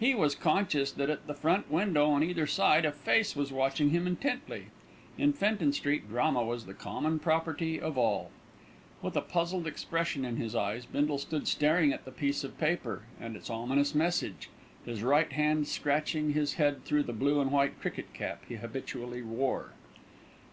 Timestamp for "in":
5.16-5.32, 10.24-10.38